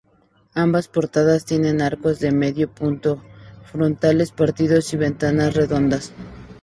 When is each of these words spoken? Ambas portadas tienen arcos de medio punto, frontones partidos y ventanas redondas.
Ambas 0.55 0.87
portadas 0.87 1.45
tienen 1.45 1.79
arcos 1.79 2.19
de 2.19 2.31
medio 2.31 2.67
punto, 2.73 3.21
frontones 3.65 4.31
partidos 4.31 4.91
y 4.95 4.97
ventanas 4.97 5.53
redondas. 5.53 6.11